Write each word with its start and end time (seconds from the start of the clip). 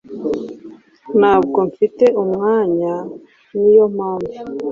Ntabwo 1.19 1.57
mfite 1.69 2.05
umwanya 2.23 2.93
niyo 3.59 3.85
mpamvu 3.95 4.31